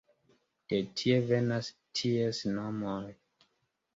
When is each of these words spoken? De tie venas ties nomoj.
De 0.71 0.77
tie 1.01 1.19
venas 1.31 1.69
ties 1.99 2.41
nomoj. 2.55 3.05